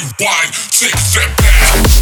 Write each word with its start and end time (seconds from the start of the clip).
rewind, 0.00 0.52
take 0.70 0.94
a 0.94 0.98
step 0.98 1.36
back. 1.36 1.99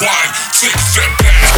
one, 0.00 0.30
two, 0.52 0.66
three, 0.92 1.06
back. 1.18 1.53